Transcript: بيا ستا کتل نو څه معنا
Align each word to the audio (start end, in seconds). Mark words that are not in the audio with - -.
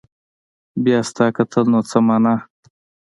بيا 0.83 0.99
ستا 1.09 1.25
کتل 1.37 1.63
نو 1.71 1.79
څه 1.89 1.97
معنا 2.07 2.35